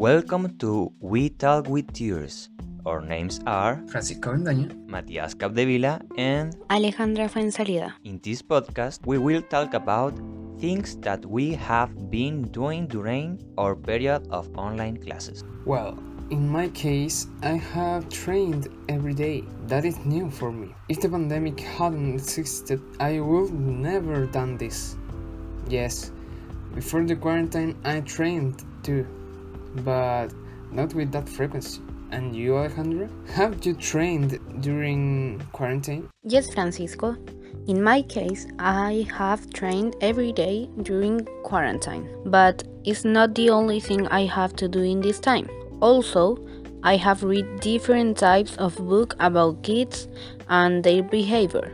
Welcome 0.00 0.56
to 0.64 0.90
We 0.98 1.28
Talk 1.28 1.68
with 1.68 1.92
Tears. 1.92 2.48
Our 2.86 3.02
names 3.02 3.38
are 3.44 3.84
Francisco 3.92 4.32
Bendaña, 4.32 4.72
Matias 4.88 5.34
Capdevila 5.36 6.00
and 6.16 6.56
Alejandra 6.70 7.28
Fuensalida. 7.28 7.92
In 8.04 8.18
this 8.24 8.40
podcast, 8.40 9.04
we 9.04 9.18
will 9.18 9.42
talk 9.42 9.74
about 9.74 10.16
things 10.56 10.96
that 11.04 11.20
we 11.26 11.52
have 11.52 11.92
been 12.08 12.48
doing 12.48 12.86
during 12.86 13.44
our 13.58 13.76
period 13.76 14.26
of 14.30 14.48
online 14.56 14.96
classes. 14.96 15.44
Well, 15.66 15.98
in 16.30 16.48
my 16.48 16.68
case, 16.68 17.26
I 17.42 17.60
have 17.60 18.08
trained 18.08 18.72
every 18.88 19.12
day. 19.12 19.44
That 19.68 19.84
is 19.84 19.98
new 20.06 20.30
for 20.30 20.50
me. 20.50 20.72
If 20.88 21.02
the 21.02 21.10
pandemic 21.10 21.60
hadn't 21.60 22.14
existed, 22.14 22.80
I 23.00 23.20
would 23.20 23.52
never 23.52 24.24
done 24.24 24.56
this. 24.56 24.96
Yes, 25.68 26.10
before 26.74 27.04
the 27.04 27.16
quarantine, 27.16 27.76
I 27.84 28.00
trained 28.00 28.64
too, 28.82 29.04
but 29.76 30.28
not 30.70 30.94
with 30.94 31.12
that 31.12 31.28
frequency. 31.28 31.80
And 32.12 32.34
you, 32.34 32.52
Alejandra? 32.52 33.08
Have 33.30 33.64
you 33.64 33.74
trained 33.74 34.38
during 34.62 35.40
quarantine? 35.52 36.08
Yes, 36.24 36.52
Francisco. 36.52 37.16
In 37.68 37.82
my 37.82 38.02
case, 38.02 38.46
I 38.58 39.06
have 39.14 39.52
trained 39.52 39.94
every 40.00 40.32
day 40.32 40.68
during 40.82 41.24
quarantine, 41.44 42.08
but 42.26 42.64
it's 42.84 43.04
not 43.04 43.34
the 43.34 43.50
only 43.50 43.78
thing 43.78 44.08
I 44.08 44.26
have 44.26 44.56
to 44.56 44.66
do 44.66 44.82
in 44.82 45.00
this 45.00 45.20
time. 45.20 45.48
Also, 45.80 46.36
I 46.82 46.96
have 46.96 47.22
read 47.22 47.60
different 47.60 48.16
types 48.16 48.56
of 48.56 48.76
books 48.76 49.14
about 49.20 49.62
kids 49.62 50.08
and 50.48 50.82
their 50.82 51.02
behavior. 51.02 51.72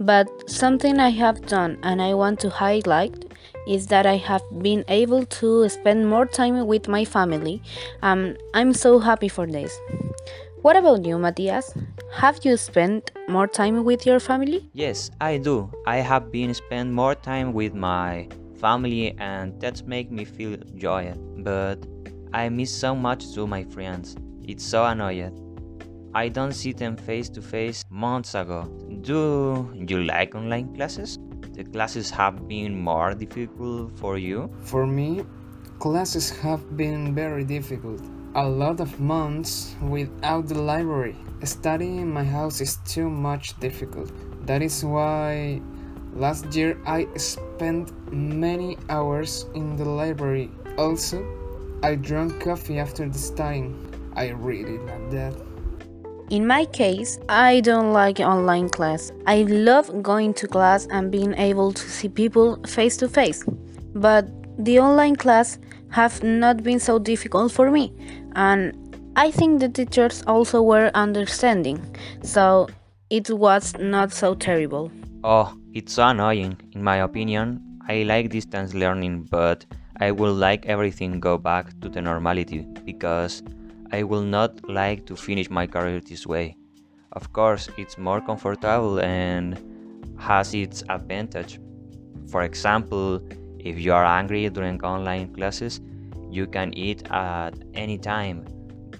But 0.00 0.28
something 0.48 0.98
I 0.98 1.10
have 1.10 1.46
done 1.46 1.78
and 1.82 2.00
I 2.00 2.14
want 2.14 2.40
to 2.40 2.50
highlight 2.50 3.27
is 3.68 3.86
that 3.88 4.06
I 4.06 4.16
have 4.16 4.42
been 4.62 4.84
able 4.88 5.24
to 5.26 5.68
spend 5.68 6.08
more 6.08 6.24
time 6.26 6.66
with 6.66 6.88
my 6.88 7.04
family. 7.04 7.62
Um, 8.02 8.36
I'm 8.54 8.72
so 8.72 8.98
happy 8.98 9.28
for 9.28 9.46
this. 9.46 9.78
What 10.62 10.76
about 10.76 11.04
you, 11.04 11.18
Matias? 11.18 11.72
Have 12.14 12.40
you 12.42 12.56
spent 12.56 13.12
more 13.28 13.46
time 13.46 13.84
with 13.84 14.06
your 14.06 14.18
family? 14.18 14.68
Yes, 14.72 15.10
I 15.20 15.36
do. 15.36 15.70
I 15.86 15.96
have 15.98 16.32
been 16.32 16.52
spend 16.54 16.92
more 16.92 17.14
time 17.14 17.52
with 17.52 17.74
my 17.74 18.28
family 18.58 19.14
and 19.18 19.60
that 19.60 19.86
make 19.86 20.10
me 20.10 20.24
feel 20.24 20.56
joy. 20.74 21.14
But 21.38 21.86
I 22.32 22.48
miss 22.48 22.74
so 22.74 22.94
much 22.94 23.32
to 23.34 23.46
my 23.46 23.62
friends. 23.64 24.16
It's 24.42 24.64
so 24.64 24.84
annoying. 24.84 25.44
I 26.14 26.28
don't 26.28 26.52
see 26.52 26.72
them 26.72 26.96
face 26.96 27.28
to 27.30 27.42
face 27.42 27.84
months 27.90 28.34
ago. 28.34 28.64
Do 29.02 29.70
you 29.74 30.02
like 30.04 30.34
online 30.34 30.74
classes? 30.74 31.18
The 31.58 31.64
classes 31.64 32.08
have 32.10 32.46
been 32.46 32.78
more 32.78 33.14
difficult 33.14 33.98
for 33.98 34.16
you? 34.16 34.48
For 34.62 34.86
me, 34.86 35.24
classes 35.80 36.30
have 36.38 36.76
been 36.76 37.16
very 37.16 37.42
difficult. 37.42 38.00
A 38.36 38.48
lot 38.48 38.78
of 38.78 39.00
months 39.00 39.74
without 39.82 40.46
the 40.46 40.54
library. 40.54 41.16
Studying 41.42 41.96
in 41.98 42.12
my 42.12 42.22
house 42.22 42.60
is 42.60 42.76
too 42.86 43.10
much 43.10 43.58
difficult. 43.58 44.12
That 44.46 44.62
is 44.62 44.84
why 44.84 45.60
last 46.14 46.54
year 46.54 46.78
I 46.86 47.08
spent 47.16 47.90
many 48.12 48.78
hours 48.88 49.46
in 49.56 49.74
the 49.74 49.84
library. 49.84 50.52
Also, 50.78 51.26
I 51.82 51.96
drank 51.96 52.38
coffee 52.38 52.78
after 52.78 53.08
the 53.08 53.18
studying. 53.18 53.74
I 54.14 54.28
really 54.28 54.78
love 54.78 55.10
that. 55.10 55.34
In 56.30 56.46
my 56.46 56.66
case, 56.66 57.18
I 57.30 57.60
don't 57.60 57.94
like 57.94 58.20
online 58.20 58.68
class. 58.68 59.12
I 59.26 59.44
love 59.44 60.02
going 60.02 60.34
to 60.34 60.46
class 60.46 60.86
and 60.90 61.10
being 61.10 61.32
able 61.34 61.72
to 61.72 61.88
see 61.88 62.10
people 62.10 62.58
face 62.66 62.98
to 62.98 63.08
face. 63.08 63.44
But 63.94 64.28
the 64.62 64.78
online 64.78 65.16
class 65.16 65.58
have 65.88 66.22
not 66.22 66.62
been 66.62 66.80
so 66.80 66.98
difficult 66.98 67.50
for 67.50 67.70
me 67.70 67.94
and 68.36 68.74
I 69.16 69.30
think 69.30 69.60
the 69.60 69.70
teachers 69.70 70.22
also 70.26 70.60
were 70.60 70.90
understanding. 70.92 71.80
So 72.22 72.68
it 73.08 73.30
was 73.30 73.74
not 73.78 74.12
so 74.12 74.34
terrible. 74.34 74.92
Oh, 75.24 75.56
it's 75.72 75.94
so 75.94 76.08
annoying. 76.08 76.58
In 76.72 76.84
my 76.84 76.96
opinion, 76.96 77.80
I 77.88 78.02
like 78.02 78.28
distance 78.28 78.74
learning, 78.74 79.28
but 79.30 79.64
I 79.98 80.10
would 80.10 80.36
like 80.36 80.66
everything 80.66 81.20
go 81.20 81.38
back 81.38 81.80
to 81.80 81.88
the 81.88 82.02
normality 82.02 82.66
because 82.84 83.42
I 83.90 84.02
will 84.02 84.22
not 84.22 84.68
like 84.68 85.06
to 85.06 85.16
finish 85.16 85.48
my 85.50 85.66
career 85.66 86.00
this 86.00 86.26
way. 86.26 86.56
Of 87.12 87.32
course, 87.32 87.70
it's 87.78 87.96
more 87.96 88.20
comfortable 88.20 89.00
and 89.00 89.58
has 90.18 90.52
its 90.52 90.84
advantage. 90.88 91.58
For 92.30 92.42
example, 92.42 93.22
if 93.58 93.78
you 93.78 93.92
are 93.92 94.04
angry 94.04 94.48
during 94.50 94.82
online 94.84 95.32
classes, 95.34 95.80
you 96.30 96.46
can 96.46 96.74
eat 96.74 97.10
at 97.10 97.54
any 97.74 97.96
time. 97.96 98.44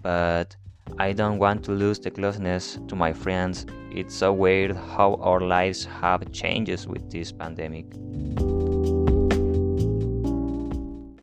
But 0.03 0.57
I 0.99 1.13
don't 1.13 1.39
want 1.39 1.65
to 1.65 1.73
lose 1.73 1.99
the 1.99 2.11
closeness 2.11 2.79
to 2.89 2.97
my 2.97 3.13
friends. 3.13 3.67
It's 3.91 4.15
so 4.15 4.33
weird 4.33 4.75
how 4.75 5.15
our 5.21 5.41
lives 5.41 5.85
have 6.01 6.33
changes 6.33 6.87
with 6.87 7.11
this 7.11 7.31
pandemic. 7.31 7.87